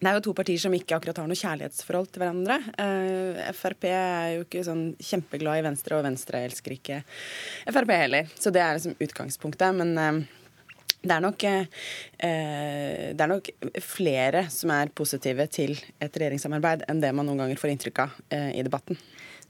det 0.00 0.08
er 0.08 0.16
jo 0.16 0.22
to 0.30 0.34
partier 0.36 0.60
som 0.62 0.72
ikke 0.72 0.96
akkurat 0.96 1.18
har 1.20 1.28
noe 1.28 1.36
kjærlighetsforhold 1.36 2.08
til 2.08 2.22
hverandre. 2.22 2.56
Uh, 2.80 3.40
Frp 3.56 3.84
er 3.90 4.34
jo 4.38 4.44
ikke 4.46 4.64
sånn 4.64 4.84
kjempeglad 4.96 5.60
i 5.60 5.64
Venstre, 5.66 5.98
og 5.98 6.06
Venstre 6.06 6.40
elsker 6.46 6.76
ikke 6.78 7.00
Frp 7.68 7.92
heller. 7.92 8.30
Så 8.40 8.52
det 8.54 8.62
er 8.64 8.78
liksom 8.78 8.96
utgangspunktet. 8.96 9.76
Men 9.76 9.92
uh, 10.00 10.22
det, 11.02 11.12
er 11.12 11.24
nok, 11.26 11.44
uh, 11.44 12.24
det 13.12 13.26
er 13.26 13.32
nok 13.34 13.52
flere 13.84 14.46
som 14.52 14.72
er 14.72 14.92
positive 14.96 15.50
til 15.52 15.76
et 15.76 16.16
regjeringssamarbeid 16.16 16.88
enn 16.88 17.04
det 17.04 17.12
man 17.12 17.28
noen 17.28 17.44
ganger 17.44 17.60
får 17.60 17.74
inntrykk 17.74 18.04
av 18.06 18.18
i 18.56 18.64
debatten. 18.64 18.96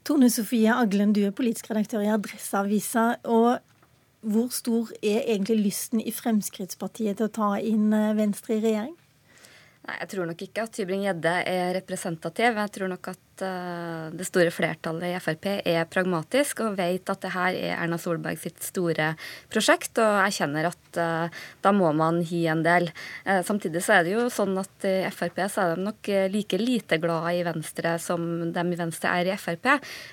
Tone 0.03 0.31
Sofie 0.33 0.73
Aglen, 0.73 1.13
du 1.15 1.21
er 1.27 1.35
politisk 1.35 1.69
redaktør 1.71 2.03
i 2.03 2.11
Adresseavisa. 2.11 3.21
og 3.23 3.61
hvor 4.21 4.51
stor 4.53 4.91
er 5.01 5.23
egentlig 5.25 5.57
lysten 5.63 6.01
i 6.01 6.11
Fremskrittspartiet 6.13 7.17
til 7.17 7.25
å 7.25 7.33
ta 7.33 7.55
inn 7.57 7.89
eh, 7.93 8.11
Venstre 8.13 8.59
i 8.59 8.61
regjering? 8.61 8.93
Nei, 9.87 9.97
Jeg 9.99 10.09
tror 10.13 10.29
nok 10.29 10.41
ikke 10.45 10.65
at 10.65 10.73
Tybring-Gjedde 10.77 11.35
er 11.49 11.73
representativ. 11.79 12.59
Jeg 12.61 12.73
tror 12.77 12.91
nok 12.91 13.11
at 13.13 13.21
det 13.41 14.27
store 14.27 14.51
flertallet 14.53 15.11
i 15.11 15.19
Frp 15.21 15.47
er 15.59 15.89
pragmatisk 15.89 16.63
og 16.65 16.77
vet 16.79 17.09
at 17.11 17.23
det 17.23 17.33
her 17.33 17.57
er 17.57 17.75
Erna 17.77 17.99
Solberg 18.01 18.39
sitt 18.41 18.61
store 18.63 19.13
prosjekt. 19.51 19.97
Og 20.01 20.19
jeg 20.27 20.37
kjenner 20.41 20.69
at 20.71 20.99
uh, 21.01 21.43
da 21.63 21.73
må 21.75 21.91
man 21.97 22.21
gi 22.25 22.43
en 22.51 22.63
del. 22.65 22.89
Uh, 23.25 23.41
samtidig 23.47 23.83
så 23.85 23.97
er 23.97 24.07
det 24.07 24.15
jo 24.15 24.27
sånn 24.33 24.55
at 24.61 24.87
i 24.87 24.95
Frp 25.13 25.43
så 25.51 25.65
er 25.65 25.75
de 25.75 25.85
nok 25.87 26.11
like 26.31 26.59
lite 26.61 26.99
glad 27.01 27.29
i 27.33 27.43
Venstre 27.45 27.95
som 28.01 28.51
de 28.53 28.65
i 28.71 28.79
Venstre 28.79 29.11
er 29.19 29.31
i 29.31 29.37
Frp. 29.39 29.67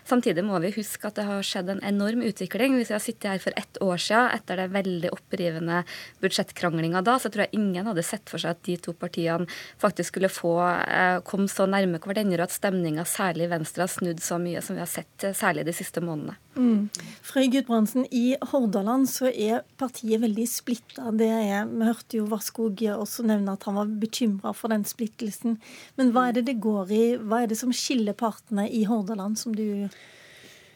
Samtidig 0.08 0.44
må 0.46 0.58
vi 0.64 0.72
huske 0.76 1.08
at 1.08 1.18
det 1.18 1.26
har 1.28 1.44
skjedd 1.46 1.72
en 1.72 1.84
enorm 1.86 2.22
utvikling. 2.26 2.76
Hvis 2.78 2.92
vi 2.92 2.96
har 2.96 3.04
sittet 3.04 3.30
her 3.32 3.42
for 3.42 3.56
ett 3.58 3.80
år 3.84 4.00
siden 4.02 4.32
etter 4.34 4.60
det 4.60 4.68
veldig 4.74 5.12
opprivende 5.14 5.82
budsjettkranglinga 6.22 7.02
da, 7.06 7.18
så 7.20 7.30
tror 7.32 7.46
jeg 7.46 7.58
ingen 7.58 7.88
hadde 7.88 8.04
sett 8.06 8.28
for 8.30 8.40
seg 8.42 8.56
at 8.56 8.64
de 8.66 8.76
to 8.82 8.94
partiene 8.96 9.48
faktisk 9.80 10.14
skulle 10.14 10.30
få 10.32 10.54
eh, 10.64 11.18
komme 11.26 11.50
så 11.50 11.66
nærme 11.70 12.00
hverandre, 12.02 12.46
at 12.46 12.54
stemninga 12.54 13.04
særlig 13.18 13.48
Venstre 13.50 13.84
har 13.84 13.90
snudd 13.92 14.20
så 14.22 14.38
mye 14.40 14.62
som 14.64 14.78
vi 14.78 14.82
har 14.82 14.90
sett 14.90 15.26
eh, 15.26 15.36
særlig 15.36 15.66
de 15.68 15.74
siste 15.76 16.02
månedene. 16.04 16.36
Mm. 16.58 16.88
Frøy 17.26 17.48
Gudbrandsen, 17.52 18.06
i 18.14 18.36
Hordaland 18.52 19.08
så 19.10 19.30
er 19.30 19.64
partiet 19.80 20.22
veldig 20.22 20.46
splitta. 20.50 21.12
Vi 21.18 21.28
hørte 21.28 22.20
jo 22.20 22.28
Varskog 22.30 22.82
også 22.94 23.26
nevne 23.28 23.54
at 23.54 23.66
han 23.68 23.78
var 23.78 23.96
bekymra 24.02 24.54
for 24.56 24.74
den 24.74 24.86
splittelsen. 24.88 25.58
Men 26.00 26.14
hva 26.14 26.28
er 26.28 26.38
det 26.38 26.48
det 26.50 26.60
går 26.62 26.94
i? 26.94 27.02
Hva 27.18 27.42
er 27.42 27.50
det 27.50 27.58
som 27.60 27.74
skiller 27.74 28.16
partene 28.18 28.68
i 28.70 28.84
Hordaland, 28.88 29.38
som 29.38 29.54
du 29.54 29.88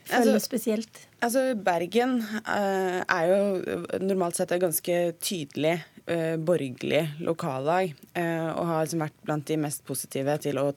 føler 0.09 0.35
altså, 0.35 0.47
spesielt? 0.47 1.00
Altså, 1.23 1.44
Bergen 1.54 2.18
uh, 2.23 3.00
er 3.02 3.30
jo 3.30 3.78
normalt 4.02 4.38
sett 4.38 4.54
et 4.54 4.62
ganske 4.62 4.99
tydelig 5.23 5.76
uh, 6.09 6.37
borgerlig 6.42 7.04
lokallag. 7.23 7.94
Uh, 8.16 8.50
og 8.56 8.68
har 8.71 8.85
liksom 8.85 9.04
vært 9.06 9.25
blant 9.26 9.49
de 9.49 9.59
mest 9.62 9.85
positive 9.88 10.38
til 10.42 10.61
å 10.62 10.68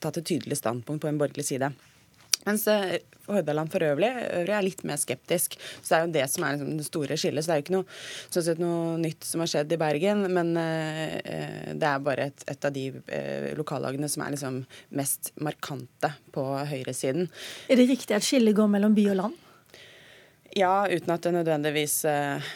ta 0.00 0.12
til 0.12 0.26
tydelig 0.34 0.60
standpunkt 0.60 1.04
på 1.04 1.12
en 1.12 1.20
borgerlig 1.20 1.48
side. 1.48 1.72
Mens 2.46 2.66
Hordaland 3.26 3.72
for 3.72 3.82
øvrig, 3.82 4.10
øvrig, 4.38 4.54
er 4.54 4.64
litt 4.64 4.82
mer 4.86 5.00
skeptisk. 5.00 5.56
Så 5.82 5.88
Det 5.88 5.96
er 5.96 6.04
jo 6.04 6.12
det 6.14 6.26
som 6.30 6.44
er 6.44 6.56
liksom 6.56 6.76
det 6.78 6.86
store 6.86 7.16
skillet. 7.18 7.44
Så 7.44 7.50
Det 7.50 7.54
er 7.54 7.60
jo 7.60 7.64
ikke 7.66 7.76
noe, 7.76 7.88
sånn 8.30 8.46
sett 8.46 8.62
noe 8.62 8.98
nytt 9.02 9.26
som 9.26 9.42
har 9.42 9.50
skjedd 9.50 9.72
i 9.72 9.80
Bergen, 9.80 10.26
men 10.32 10.52
eh, 10.60 11.72
det 11.74 11.88
er 11.90 12.04
bare 12.06 12.30
et, 12.30 12.46
et 12.46 12.68
av 12.68 12.72
de 12.72 12.86
eh, 13.08 13.50
lokallagene 13.58 14.08
som 14.08 14.22
er 14.22 14.36
liksom 14.36 14.62
mest 14.94 15.32
markante 15.42 16.12
på 16.34 16.46
høyresiden. 16.70 17.26
Er 17.68 17.80
det 17.80 17.90
riktig 17.90 18.16
at 18.16 18.26
skillet 18.26 18.56
går 18.56 18.70
mellom 18.70 18.94
by 18.96 19.10
og 19.14 19.20
land? 19.24 19.42
Ja, 20.54 20.86
uten 20.88 21.12
at 21.14 21.24
det 21.24 21.32
nødvendigvis 21.34 21.94
uh, 22.08 22.46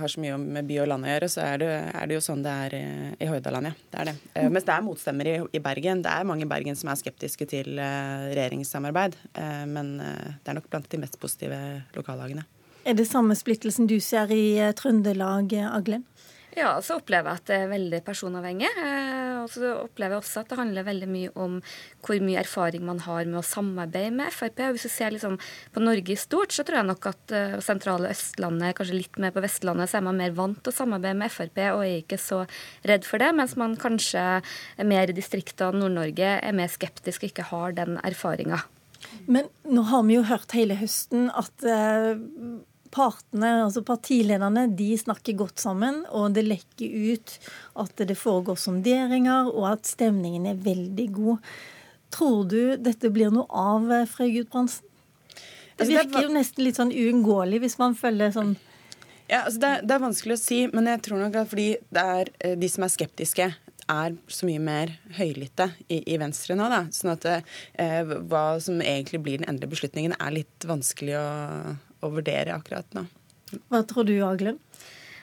har 0.00 0.10
så 0.10 0.20
mye 0.20 0.36
med 0.40 0.66
by 0.68 0.80
og 0.82 0.88
land 0.90 1.06
å 1.06 1.10
gjøre, 1.12 1.28
så 1.32 1.44
er 1.44 1.60
det, 1.62 1.70
er 1.94 2.08
det 2.08 2.18
jo 2.18 2.24
sånn 2.24 2.42
det 2.44 2.54
er 2.66 2.76
i, 2.78 2.82
i 3.24 3.28
Hordaland, 3.30 3.70
ja. 3.70 3.74
Det 3.92 4.00
er 4.02 4.10
det. 4.10 4.14
Uh, 4.34 4.48
mens 4.52 4.66
det 4.68 4.74
er 4.74 4.84
motstemmer 4.86 5.30
i, 5.30 5.34
i, 5.54 5.62
Bergen. 5.64 6.02
Det 6.04 6.12
er 6.12 6.28
mange 6.28 6.46
i 6.46 6.50
Bergen 6.50 6.78
som 6.78 6.90
er 6.92 7.00
skeptiske 7.00 7.48
til 7.50 7.78
uh, 7.78 8.28
regjeringssamarbeid. 8.32 9.16
men 9.68 9.96
det 9.98 10.50
er 10.50 10.56
nok 10.56 10.68
blant 10.70 10.88
de 10.90 10.98
mest 11.00 11.18
positive 11.20 11.58
lokallagene. 11.94 12.44
Er 12.88 12.96
det 12.96 13.06
samme 13.08 13.36
splittelsen 13.36 13.88
du 13.90 13.98
ser 14.00 14.32
i 14.34 14.58
Trøndelag, 14.76 15.52
Aglen? 15.68 16.04
Ja, 16.58 16.72
så 16.82 16.96
opplever 16.98 17.30
jeg 17.30 17.38
at 17.38 17.50
det 17.50 17.56
er 17.62 17.70
veldig 17.70 17.98
personavhengig. 18.06 18.68
Eh, 18.82 19.36
og 19.44 19.50
så 19.52 19.68
opplever 19.84 20.16
jeg 20.16 20.22
også 20.24 20.42
at 20.42 20.50
det 20.50 20.58
handler 20.58 20.86
veldig 20.88 21.08
mye 21.10 21.32
om 21.38 21.58
hvor 22.04 22.22
mye 22.24 22.40
erfaring 22.40 22.82
man 22.86 23.02
har 23.04 23.28
med 23.28 23.38
å 23.40 23.46
samarbeide 23.46 24.14
med 24.16 24.34
Frp. 24.34 24.64
Og 24.66 24.74
hvis 24.74 24.88
du 24.88 24.92
ser 24.92 25.14
liksom 25.14 25.36
på 25.74 25.82
Norge 25.84 26.14
i 26.14 26.18
stort, 26.18 26.54
så 26.54 26.64
tror 26.66 26.80
jeg 26.80 26.88
nok 26.88 27.06
at 27.12 27.34
uh, 27.36 27.58
sentrale 27.64 28.10
Østlandet, 28.10 28.74
kanskje 28.78 28.98
litt 28.98 29.20
mer 29.22 29.34
på 29.36 29.44
Vestlandet, 29.44 29.90
så 29.90 30.00
er 30.00 30.08
man 30.08 30.18
mer 30.18 30.34
vant 30.38 30.58
til 30.58 30.74
å 30.74 30.78
samarbeide 30.80 31.20
med 31.20 31.34
Frp 31.34 31.60
og 31.68 31.84
er 31.84 32.00
ikke 32.00 32.18
så 32.22 32.40
redd 32.88 33.06
for 33.06 33.22
det. 33.22 33.30
Mens 33.38 33.54
man 33.60 33.76
kanskje 33.78 34.24
er 34.40 34.88
mer 34.88 35.12
i 35.12 35.16
distriktene 35.16 35.78
Nord-Norge 35.78 36.32
er 36.42 36.58
mer 36.58 36.72
skeptisk 36.72 37.22
og 37.22 37.30
ikke 37.30 37.46
har 37.52 37.78
den 37.78 38.00
erfaringa. 38.02 38.64
Men 39.30 39.46
nå 39.68 39.84
har 39.92 40.02
vi 40.08 40.18
jo 40.18 40.26
hørt 40.26 40.56
hele 40.56 40.74
høsten 40.80 41.28
at 41.30 41.68
uh, 41.68 42.18
partene, 42.94 43.50
altså 43.64 43.82
partilederne, 43.86 44.66
de 44.78 44.90
snakker 44.98 45.36
godt 45.38 45.62
sammen, 45.62 46.02
og 46.14 46.34
det 46.36 46.46
lekker 46.46 47.14
ut 47.14 47.34
at 47.84 48.04
det 48.08 48.18
foregår 48.18 48.58
sonderinger, 48.60 49.50
og 49.52 49.70
at 49.74 49.88
stemningen 49.88 50.48
er 50.50 50.62
veldig 50.64 51.08
god. 51.16 51.50
Tror 52.14 52.46
du 52.48 52.60
dette 52.80 53.10
blir 53.12 53.32
noe 53.34 53.48
av, 53.50 53.90
eh, 53.92 54.06
Frøy 54.08 54.32
Gudbrandsen? 54.38 54.84
Det 55.78 55.86
altså, 55.86 55.94
virker 55.94 56.24
jo 56.26 56.34
nesten 56.34 56.64
litt 56.66 56.78
sånn 56.80 56.90
uunngåelig 56.90 57.60
hvis 57.62 57.78
man 57.78 57.94
følger 57.94 58.32
sånn 58.34 58.56
ja, 59.28 59.44
altså 59.44 59.60
det, 59.60 59.68
er, 59.68 59.82
det, 59.84 59.92
er, 59.92 60.00
vanskelig 60.00 60.34
å 60.34 60.40
si, 60.40 60.58
men 60.72 60.86
jeg 60.88 61.02
tror 61.04 61.20
nok 61.20 61.34
at 61.36 61.50
fordi 61.50 61.66
det 61.92 62.04
er 62.16 62.30
eh, 62.40 62.54
de 62.56 62.70
som 62.72 62.86
er 62.86 62.92
skeptiske, 62.94 63.48
er 63.88 64.14
så 64.32 64.46
mye 64.48 64.62
mer 64.62 64.94
høylytte 65.18 65.66
i, 65.88 66.00
i 66.00 66.16
Venstre 66.20 66.56
nå. 66.56 66.68
Da. 66.72 66.80
Sånn 66.92 67.12
at 67.12 67.26
eh, 67.28 68.14
hva 68.28 68.44
som 68.64 68.80
egentlig 68.80 69.20
blir 69.24 69.40
den 69.40 69.48
endelige 69.50 69.74
beslutningen, 69.76 70.16
er 70.16 70.34
litt 70.38 70.68
vanskelig 70.68 71.18
å, 71.20 71.26
å 72.00 72.12
vurdere 72.12 72.54
akkurat 72.56 72.96
nå. 72.96 73.06
Hva 73.68 73.82
tror 73.88 74.08
du, 74.08 74.16
Aglund? 74.24 74.60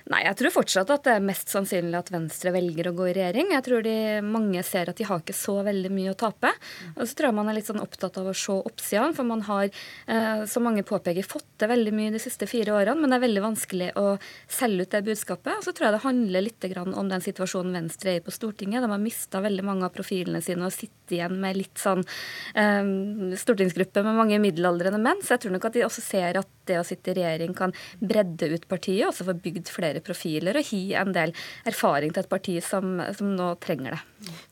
Nei, 0.06 0.20
jeg 0.22 0.38
tror 0.38 0.54
fortsatt 0.54 0.92
at 0.94 1.06
det 1.08 1.14
er 1.18 1.24
mest 1.26 1.50
sannsynlig 1.50 1.98
at 1.98 2.12
Venstre 2.14 2.52
velger 2.54 2.92
å 2.92 2.94
gå 2.94 3.08
i 3.10 3.14
regjering. 3.18 3.48
Jeg 3.56 3.66
tror 3.66 3.82
de, 3.82 3.94
mange 4.22 4.62
ser 4.62 4.92
at 4.92 5.00
de 5.00 5.06
har 5.10 5.24
ikke 5.24 5.34
så 5.34 5.56
veldig 5.66 5.90
mye 5.90 6.12
å 6.12 6.18
tape. 6.20 6.52
Og 6.94 7.08
så 7.10 7.18
tror 7.18 7.32
jeg 7.32 7.38
man 7.40 7.50
er 7.50 7.58
litt 7.58 7.72
sånn 7.72 7.82
opptatt 7.82 8.20
av 8.22 8.30
å 8.30 8.36
se 8.38 8.54
oppsidene, 8.54 9.16
for 9.18 9.26
man 9.26 9.42
har, 9.48 9.72
eh, 10.06 10.44
som 10.52 10.68
mange 10.68 10.84
påpeker, 10.86 11.26
fått 11.26 11.48
til 11.58 11.72
veldig 11.72 11.94
mye 11.98 12.14
de 12.14 12.22
siste 12.22 12.46
fire 12.46 12.76
årene, 12.78 13.02
men 13.02 13.10
det 13.10 13.18
er 13.18 13.24
veldig 13.26 13.44
vanskelig 13.48 13.88
å 13.98 14.06
selge 14.46 14.86
ut 14.86 14.94
det 14.94 15.02
budskapet. 15.08 15.58
Og 15.58 15.66
så 15.66 15.74
tror 15.74 15.88
jeg 15.88 15.96
det 15.98 16.06
handler 16.06 16.46
litt 16.46 16.68
om 16.86 17.10
den 17.10 17.26
situasjonen 17.26 17.74
Venstre 17.80 18.14
er 18.14 18.22
i 18.22 18.26
på 18.28 18.36
Stortinget. 18.36 18.86
De 18.86 18.92
har 18.94 19.02
mista 19.02 19.42
veldig 19.42 19.66
mange 19.66 19.90
av 19.90 19.96
profilene 19.96 20.44
sine 20.46 20.70
og 20.70 20.76
sitter 20.76 21.18
igjen 21.18 21.42
med 21.42 21.58
litt 21.58 21.82
sånn 21.82 22.06
eh, 22.54 22.94
stortingsgruppe 23.42 24.06
med 24.06 24.22
mange 24.22 24.38
middelaldrende 24.38 25.02
menn. 25.02 25.26
Så 25.26 25.34
jeg 25.34 25.48
tror 25.48 25.58
nok 25.58 25.66
at 25.66 25.80
de 25.80 25.88
også 25.90 26.06
ser 26.06 26.44
at 26.44 26.55
det 26.70 26.80
å 26.80 26.86
sitte 26.88 27.14
i 27.14 27.18
regjering 27.20 27.56
kan 27.58 27.74
bredde 28.00 28.50
ut 28.54 28.68
partiet, 28.72 29.08
også 29.08 29.28
få 29.30 29.38
bygd 29.46 29.72
flere 29.74 30.04
profiler 30.06 30.60
og 30.60 30.72
gi 30.72 30.84
en 30.98 31.14
del 31.16 31.34
erfaring 31.70 32.14
til 32.14 32.26
et 32.26 32.32
parti 32.32 32.58
som, 32.64 33.00
som 33.18 33.34
nå 33.38 33.52
trenger 33.64 33.98
det. 33.98 34.02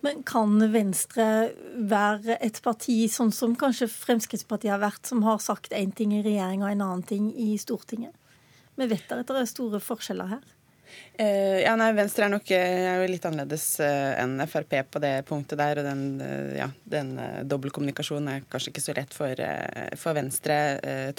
Men 0.06 0.24
kan 0.28 0.58
Venstre 0.74 1.28
være 1.78 2.38
et 2.44 2.60
parti 2.64 2.98
sånn 3.12 3.34
som 3.36 3.56
kanskje 3.60 3.90
Fremskrittspartiet 3.92 4.76
har 4.76 4.84
vært, 4.84 5.06
som 5.10 5.24
har 5.28 5.42
sagt 5.44 5.74
én 5.76 5.94
ting 5.96 6.16
i 6.16 6.24
regjering 6.26 6.66
og 6.66 6.72
en 6.72 6.86
annen 6.86 7.08
ting 7.08 7.32
i 7.34 7.54
Stortinget? 7.62 8.16
Vi 8.76 8.90
vet 8.90 9.12
at 9.14 9.28
det 9.30 9.38
er 9.38 9.50
store 9.50 9.82
forskjeller 9.84 10.32
her. 10.34 10.46
Uh, 11.14 11.62
ja, 11.62 11.76
nei, 11.78 11.92
Venstre 11.94 12.26
er 12.26 12.32
nok 12.34 12.48
eh, 12.56 12.88
er 12.90 13.04
litt 13.06 13.26
annerledes 13.30 13.68
uh, 13.84 14.16
enn 14.18 14.42
Frp 14.50 14.80
på 14.90 15.02
det 15.04 15.14
punktet 15.30 15.62
der. 15.62 15.82
Og 15.82 15.86
den, 15.86 16.04
ja, 16.58 16.72
den 16.90 17.16
dobbeltkommunikasjonen 17.50 18.32
er 18.32 18.46
kanskje 18.50 18.74
ikke 18.74 18.86
så 18.88 18.98
lett 18.98 19.14
for, 19.14 19.46
for 20.00 20.18
Venstre, 20.18 20.60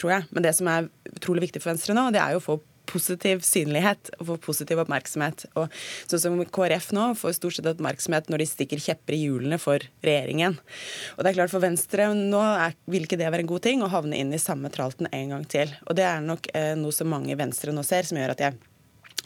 tror 0.01 0.17
jeg. 0.17 0.31
Men 0.35 0.47
det 0.47 0.55
som 0.59 0.71
er 0.71 0.91
utrolig 1.15 1.49
viktig 1.49 1.63
for 1.63 1.75
Venstre 1.75 1.95
nå, 1.97 2.09
det 2.15 2.23
er 2.23 2.35
jo 2.35 2.43
å 2.43 2.49
få 2.53 2.61
positiv 2.91 3.41
synlighet 3.47 4.11
og 4.19 4.27
få 4.29 4.37
positiv 4.51 4.83
oppmerksomhet. 4.83 5.47
Og 5.61 5.73
sånn 6.11 6.21
som 6.21 6.43
KrF 6.43 6.91
nå 6.97 7.07
får 7.19 7.39
stort 7.39 7.59
sett 7.59 7.71
oppmerksomhet 7.71 8.29
når 8.33 8.43
de 8.43 8.49
stikker 8.51 8.83
kjepper 8.83 9.17
i 9.17 9.23
hjulene 9.23 9.61
for 9.63 9.83
regjeringen. 10.05 10.59
Og 11.17 11.23
det 11.23 11.33
er 11.33 11.39
klart 11.39 11.55
For 11.55 11.65
Venstre 11.65 12.11
nå 12.19 12.43
er, 12.43 12.77
vil 12.91 13.07
ikke 13.07 13.21
det 13.21 13.31
være 13.31 13.47
en 13.47 13.53
god 13.55 13.65
ting 13.65 13.87
å 13.87 13.93
havne 13.95 14.19
inn 14.21 14.35
i 14.35 14.43
samme 14.43 14.73
tralten 14.75 15.09
en 15.11 15.35
gang 15.37 15.49
til. 15.49 15.73
Og 15.87 15.97
det 15.99 16.07
er 16.09 16.25
nok 16.25 16.51
noe 16.81 16.95
som 16.95 17.11
mange 17.15 17.33
i 17.33 17.39
Venstre 17.39 17.75
nå 17.75 17.87
ser, 17.87 18.09
som 18.09 18.21
gjør 18.21 18.35
at 18.35 18.49
jeg 18.49 18.61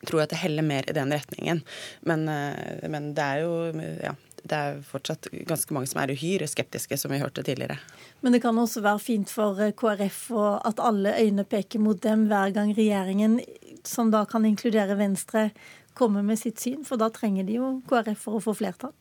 tror 0.07 0.25
at 0.25 0.33
det 0.33 0.43
heller 0.43 0.67
mer 0.67 0.88
i 0.88 0.97
den 0.97 1.12
retningen. 1.12 1.62
Men, 2.07 2.28
eh, 2.28 2.88
men 2.88 3.12
det 3.14 3.25
er 3.25 3.45
jo 3.45 3.55
ja, 4.02 4.14
det 4.43 4.59
er 4.59 4.78
fortsatt 4.87 5.28
ganske 5.49 5.75
mange 5.75 5.90
som 5.90 6.02
er 6.02 6.12
uhyre 6.14 6.49
skeptiske, 6.49 6.99
som 6.99 7.12
vi 7.12 7.21
hørte 7.23 7.45
tidligere. 7.47 7.78
Men 8.21 8.35
det 8.35 8.43
kan 8.43 8.59
også 8.59 8.83
være 8.85 9.02
fint 9.02 9.33
for 9.33 9.61
eh, 9.62 9.75
KrF 9.76 10.23
at 10.69 10.81
alle 10.83 11.17
øyne 11.19 11.45
peker 11.45 11.83
mot 11.83 12.00
dem 12.02 12.28
hver 12.31 12.55
gang 12.55 12.75
regjeringen, 12.76 13.40
som 13.85 14.12
da 14.14 14.25
kan 14.28 14.47
inkludere 14.49 14.99
Venstre, 14.99 15.50
kommer 15.99 16.23
med 16.23 16.38
sitt 16.38 16.61
syn, 16.62 16.85
for 16.87 17.00
da 17.00 17.11
trenger 17.11 17.47
de 17.47 17.59
jo 17.59 17.78
KrF 17.90 18.26
for 18.28 18.38
å 18.38 18.43
få 18.43 18.55
flertall. 18.61 18.95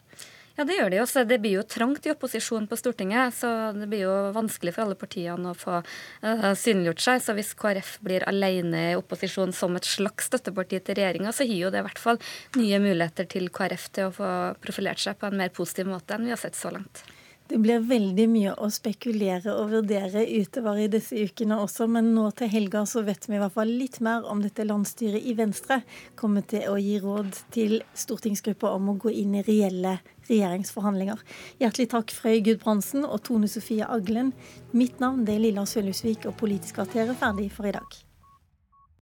Ja, 0.57 0.65
det 0.65 0.73
gjør 0.79 0.89
det 0.89 0.97
jo. 0.97 1.05
Så 1.05 1.21
det 1.29 1.37
blir 1.43 1.59
jo 1.59 1.65
trangt 1.69 2.07
i 2.07 2.11
opposisjon 2.11 2.65
på 2.69 2.77
Stortinget. 2.79 3.35
Så 3.37 3.49
det 3.77 3.89
blir 3.91 4.07
jo 4.07 4.15
vanskelig 4.33 4.73
for 4.73 4.87
alle 4.87 4.97
partiene 4.97 5.51
å 5.51 5.57
få 5.57 5.75
uh, 5.83 6.47
synliggjort 6.57 7.03
seg. 7.03 7.21
Så 7.21 7.35
hvis 7.37 7.53
KrF 7.59 7.91
blir 8.05 8.25
alene 8.29 8.87
i 8.91 8.97
opposisjon 8.97 9.53
som 9.53 9.77
et 9.77 9.85
slags 9.85 10.31
støtteparti 10.31 10.81
til 10.81 10.97
regjeringa, 10.97 11.35
så 11.35 11.45
gir 11.45 11.67
jo 11.67 11.73
det 11.73 11.83
i 11.83 11.87
hvert 11.87 12.01
fall 12.01 12.21
nye 12.57 12.81
muligheter 12.81 13.29
til 13.29 13.51
KrF 13.53 13.85
til 13.93 14.09
å 14.09 14.15
få 14.17 14.31
profilert 14.63 15.03
seg 15.03 15.21
på 15.21 15.29
en 15.29 15.37
mer 15.37 15.53
positiv 15.53 15.93
måte 15.93 16.17
enn 16.17 16.25
vi 16.25 16.33
har 16.33 16.41
sett 16.41 16.57
så 16.57 16.73
langt. 16.73 17.05
Det 17.47 17.57
blir 17.63 17.79
veldig 17.87 18.25
mye 18.27 18.53
å 18.59 18.67
spekulere 18.73 19.53
og 19.55 19.69
vurdere 19.71 20.25
utover 20.27 20.81
i 20.83 20.89
disse 20.91 21.15
ukene 21.15 21.55
også, 21.63 21.85
men 21.87 22.09
nå 22.11 22.25
til 22.35 22.51
helga 22.51 22.81
så 22.89 23.05
vet 23.07 23.23
vi 23.29 23.37
i 23.37 23.39
hvert 23.39 23.55
fall 23.55 23.71
litt 23.71 24.01
mer 24.03 24.27
om 24.27 24.41
dette 24.43 24.65
landsstyret 24.67 25.23
i 25.23 25.35
Venstre 25.37 25.77
kommer 26.19 26.43
til 26.43 26.65
å 26.67 26.75
gi 26.75 26.97
råd 27.03 27.39
til 27.55 27.77
stortingsgruppa 27.95 28.73
om 28.75 28.91
å 28.91 28.97
gå 28.99 29.15
inn 29.23 29.37
i 29.39 29.45
reelle 29.47 29.95
regjeringsforhandlinger. 30.27 31.23
Hjertelig 31.63 31.87
takk 31.95 32.11
Frøy 32.17 32.41
Gudbrandsen 32.49 33.07
og 33.07 33.23
Tone 33.29 33.47
Sofie 33.47 33.87
Aglen. 33.87 34.33
Mitt 34.75 34.99
navn 34.99 35.23
er 35.31 35.39
Lilla 35.39 35.63
Sølhusvik, 35.63 36.27
og 36.27 36.35
Politisk 36.43 36.81
kvarter 36.81 37.07
er 37.07 37.21
ferdig 37.23 37.47
for 37.55 37.71
i 37.71 37.75
dag. 37.79 38.06